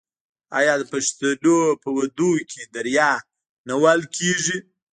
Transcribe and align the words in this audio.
آیا 0.59 0.73
د 0.77 0.83
پښتنو 0.91 1.55
په 1.81 1.89
ودونو 1.97 2.43
کې 2.51 2.61
دریا 2.75 3.11
نه 3.67 3.75
وهل 3.81 4.01
کیږي؟ 4.15 4.57